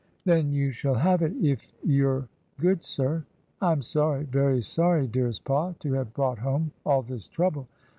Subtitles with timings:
[0.25, 2.27] 'Then you shall have it if you're
[2.59, 3.23] good, sir.
[3.61, 7.67] I am sorry, very sorry, dearest pa, to have brought home all this trouble.'